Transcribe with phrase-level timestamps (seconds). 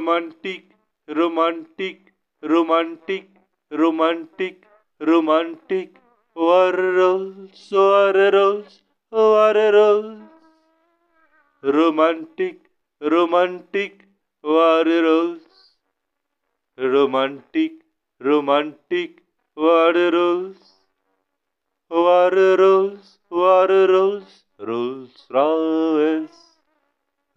[0.00, 0.68] romantic
[1.08, 1.98] romantic
[2.42, 3.26] romantic
[3.72, 4.64] romantic
[5.00, 5.98] romantic
[6.36, 8.78] war rolls war rolls
[9.12, 10.22] war rolls
[11.64, 12.62] romantic
[13.02, 14.00] romantic
[14.44, 15.60] war rolls
[16.78, 17.78] romantic
[18.20, 19.20] romantic
[19.56, 20.72] war rolls
[21.90, 26.42] war rolls war rolls Rolls Royce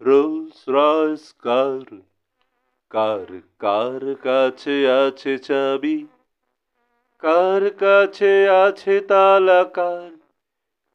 [0.00, 2.00] Rolls Royce car
[2.93, 3.29] কার
[3.59, 5.97] কার কাছে আছে চাবি
[7.23, 10.11] কার কাছে আছে তালা কার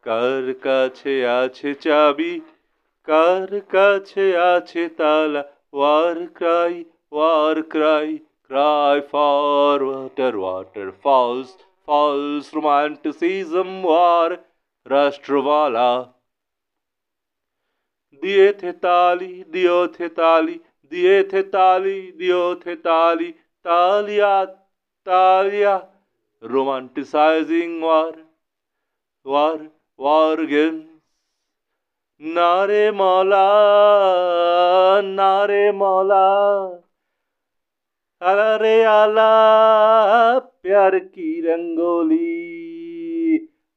[0.06, 2.34] কার কাছে আছে চাবি
[3.08, 5.42] কার কাছে আছে তালা
[5.72, 6.74] war cry
[7.12, 8.10] war cry
[8.46, 11.48] cry for water water falls
[11.88, 14.30] falls romanticism war
[14.86, 15.90] রাষ্ট্রওয়ালা
[18.22, 20.56] दिए थे ताली दियो थे ताली
[20.89, 23.31] दिए थे ताली, दियो थे ताली,
[23.63, 24.45] तालिया
[25.05, 25.87] तालिया।
[26.45, 28.13] Romanticizing war
[29.27, 29.57] war
[30.01, 30.81] war games
[32.21, 33.49] नारे मौला
[35.01, 36.65] नारे मौला।
[38.21, 39.29] आला रे आला,
[40.39, 42.39] प्यार की रंगोली।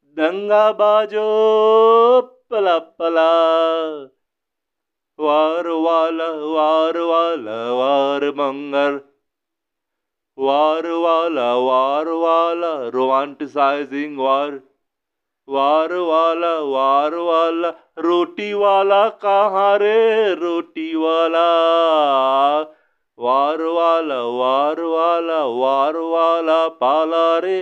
[0.05, 1.27] दंगा बाजो,
[2.51, 3.33] पला पला।
[5.22, 8.98] वार वाला वार वाला वार मंगर
[10.38, 14.52] वार वाला वार वाला रोमांटिसाइजिंग वार
[15.48, 21.48] वार वाला वार वाला रोटी वाला कहाँ रे रोटी वाला
[23.18, 27.58] वार वाला वार वाला वार वाला পালা রে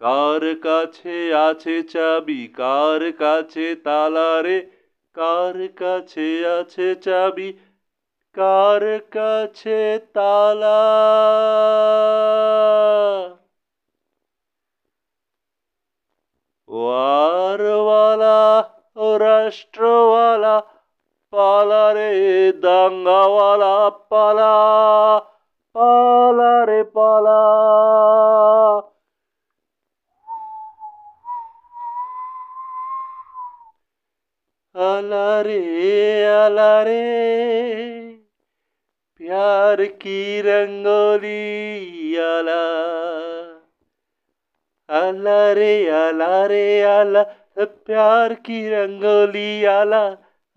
[0.00, 4.56] কার কাছে আছে চাবি কার কাছে তালা রে
[5.19, 7.53] কার কাছে আছে চাবি?
[8.33, 10.67] কার কাছে তালা?
[16.67, 20.61] ওয়ারওয়ালা ও রাষ্ট্রওয়ালা
[21.31, 25.21] পালা রে দাঙ্গাওয়ালা, পালা
[25.73, 28.38] পালা রে পালা।
[35.37, 37.03] रे आला रे
[39.17, 41.39] प्यार की रंगोली
[42.17, 42.63] आला
[44.89, 47.23] आला रे आला रे आला
[47.57, 50.03] प्यार की रंगोली आला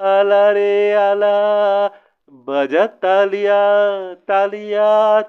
[0.00, 1.36] आला रे आला
[2.28, 3.62] बजा तालिया
[4.28, 5.20] तालिया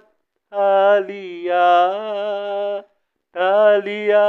[0.54, 1.66] तालिया
[3.36, 4.26] तालिया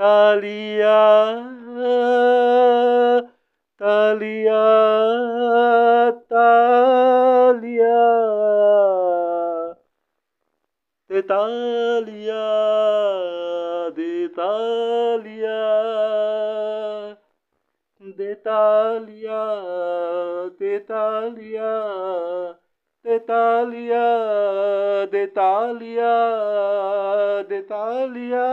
[0.00, 0.96] तालिया।
[3.78, 4.52] ਤਾਲੀਆ
[6.28, 7.94] ਤਾਲੀਆ।
[11.08, 12.34] ਤੇ ਤਾਲੀਆ
[13.94, 15.50] ਦੇ ਤਾਲੀਆ
[18.16, 19.46] ਦੇ ਤਾਲੀਆ
[20.58, 21.82] ਤੇ ਤਾਲੀਆ
[23.02, 24.02] ਤੇ ਤਾਲੀਆ,
[25.12, 26.10] ਦੇ ਤਾਲੀਆ
[27.48, 28.46] ਦੇ ਤਾਲੀਆ।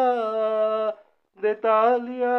[1.46, 2.38] d'Italia,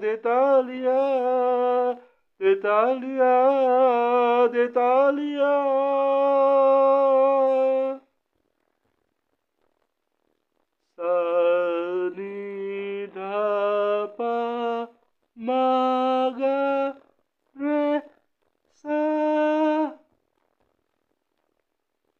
[0.00, 1.98] d'Italia,
[2.40, 3.34] d'Italia,
[4.52, 5.52] d'Italia.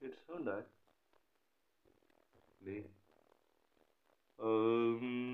[0.02, 0.70] It's so nice.
[2.64, 2.82] Me.
[4.38, 5.25] Um.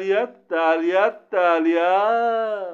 [0.00, 2.69] Deriyat, deriyat, deriyat.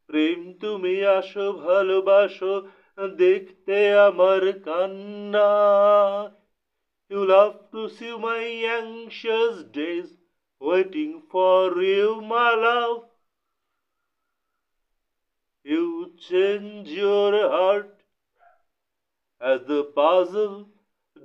[0.09, 2.53] প্রেম তুমি আসো ভালোবাসো
[3.21, 3.77] দেখতে
[4.07, 5.49] আমার কান্না
[7.11, 8.41] You love to see my
[8.71, 10.09] anxious days
[10.61, 12.99] waiting for you, my love.
[15.65, 18.03] You change your heart
[19.41, 20.69] as the puzzle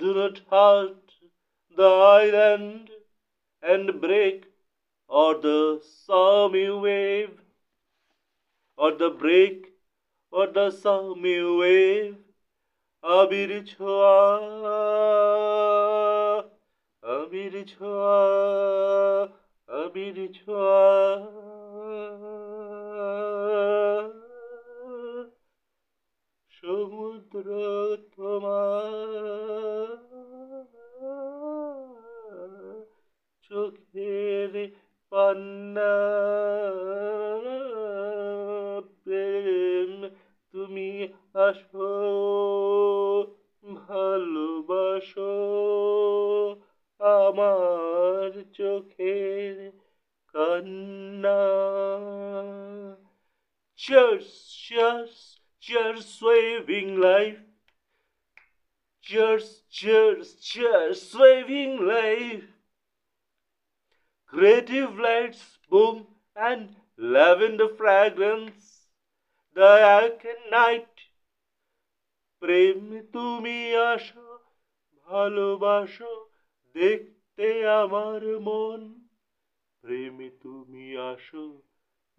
[0.01, 1.13] do not hurt
[1.79, 1.93] the
[2.23, 2.91] island
[3.63, 4.47] and break
[5.11, 7.41] or the stormy wave
[8.79, 9.73] or the break
[10.33, 12.15] or the stormy wave
[13.05, 14.19] আবির ছোঁয়া
[17.03, 18.21] আবির ছোঁয়া
[19.69, 20.85] আবির ছোঁয়া
[26.55, 27.47] সমুদ্র
[28.15, 29.48] তোমার
[39.04, 39.92] প্রেম
[40.54, 40.90] তুমি
[41.48, 41.92] আসো
[43.82, 45.34] ভালোবাসো
[47.00, 49.56] আমার চোখের
[50.34, 51.40] কান্না
[54.70, 57.40] cheers, cheers, waving life.
[59.02, 62.44] Cheers, cheers, cheers, waving life.
[64.34, 66.08] Creative lights boom
[66.38, 68.86] and lavender fragrance.
[69.56, 70.96] The Alkan night.
[72.42, 72.82] প্রেম
[73.14, 73.60] তুমি
[73.92, 74.28] আসো
[75.08, 76.14] ভালোবাসো
[76.76, 77.48] দেখতে
[77.82, 78.82] আমার মন
[79.84, 81.46] প্রেম তুমি আসো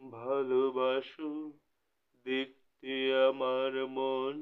[0.00, 1.31] ভালোবাসো
[2.26, 2.95] দেখতে
[3.26, 4.37] আমার মন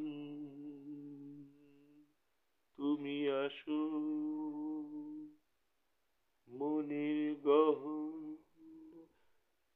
[2.78, 3.80] তুমি আসো
[6.59, 8.13] মনের গহন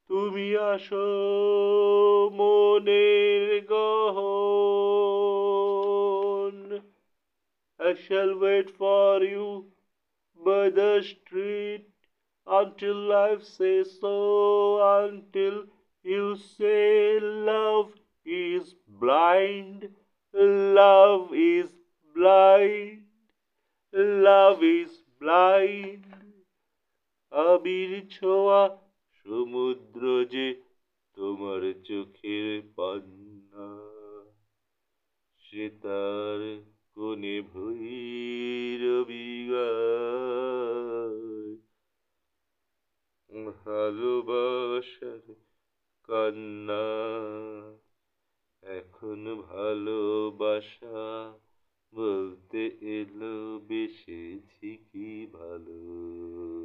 [0.09, 1.07] তুমি আসো
[2.39, 4.87] মনের গহন
[7.79, 9.47] I shall wait for you
[10.45, 11.85] by the street
[12.47, 14.17] until life says so,
[15.05, 15.65] until
[16.03, 17.91] you say love
[18.25, 19.89] is blind,
[20.33, 21.69] love is
[22.15, 23.03] blind,
[23.93, 26.10] love is blind.
[27.32, 28.68] আবির ছোঁয়া
[29.12, 30.62] সমুদ্র যে
[31.14, 33.68] তোমার চোখের পান্না।
[35.38, 36.60] সে তার
[36.94, 39.32] কোনে ভৈরবী
[43.64, 45.34] ভালোবাসার
[46.08, 46.84] কান্না,
[48.62, 51.32] এখন ভালোবাসা
[51.94, 56.61] বলতে এলো বেশেছি কি ভালো?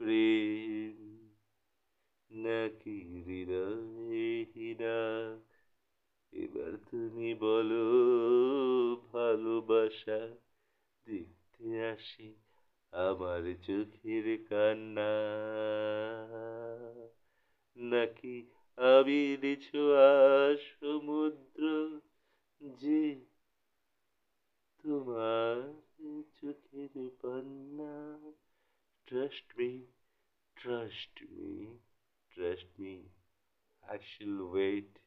[0.00, 0.96] প্রেম
[2.30, 4.44] নাকি হৃদয়ে
[6.32, 7.84] এবার তুমি বলো,
[9.12, 10.28] ভালোবাসা
[11.06, 12.34] দেখতে আসি
[12.92, 15.12] আমার চোখের কান্না।
[17.76, 18.46] নাকি
[18.76, 20.10] আবির ছোঁয়া
[20.56, 21.62] সমুদ্র
[22.60, 23.24] যে
[24.82, 25.56] তোমার
[26.40, 28.18] চোখের পান্না?
[29.06, 29.84] Trust me,
[30.56, 31.68] trust me,
[32.34, 33.02] trust me.
[33.88, 34.98] I shall wait,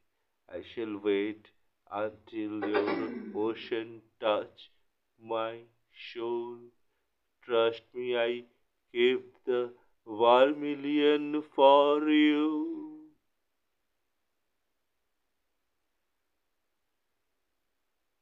[0.50, 1.48] I shall wait
[1.92, 4.72] until your ocean touch
[5.22, 5.62] my
[6.14, 6.60] soul.
[7.44, 8.46] Trust me, I
[8.92, 9.74] keep the
[10.08, 13.10] vermilion for you.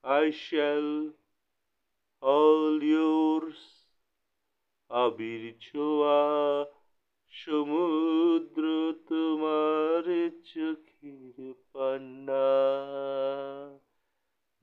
[0.05, 1.11] I shall
[2.21, 3.74] hold yours.
[4.95, 6.21] আবির ছোঁয়া
[7.33, 8.63] সমুদ্র
[9.09, 10.05] তোমার
[10.43, 12.47] চোখের পান্না।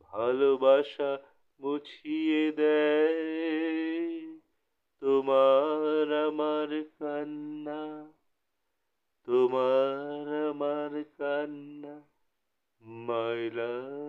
[0.00, 1.10] ভালোবাসা
[1.60, 3.20] মুছিয়ে দেয়
[5.02, 7.82] তোমার আমার কান্না,
[9.28, 11.94] তোমার আমার কান্না,
[12.82, 14.01] মাইলা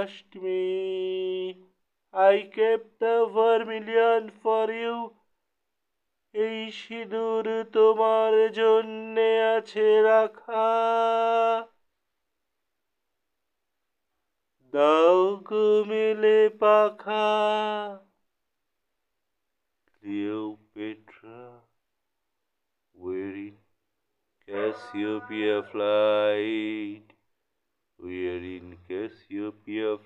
[0.00, 1.56] trust me.
[2.14, 4.96] I kept the vermilion for you.
[6.34, 10.68] এই সিঁদুর তোমার জন্যে আছে রাখা
[14.72, 15.20] দাও
[15.90, 17.28] মেলে পাখা
[19.94, 21.42] Cleopatra
[22.94, 23.56] wearing
[24.48, 27.09] Cassiopeia flight
[28.00, 29.96] where in case you peer.